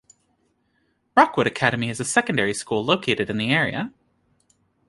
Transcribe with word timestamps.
Rockwood 1.15 1.45
Academy 1.45 1.87
is 1.91 1.99
a 1.99 2.03
secondary 2.05 2.55
school 2.55 2.83
located 2.83 3.29
in 3.29 3.37
the 3.37 3.51
area. 3.51 3.93